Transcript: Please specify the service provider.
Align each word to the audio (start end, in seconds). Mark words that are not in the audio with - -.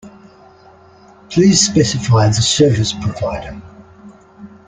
Please 1.29 1.63
specify 1.69 2.25
the 2.25 2.33
service 2.41 2.91
provider. 2.91 3.61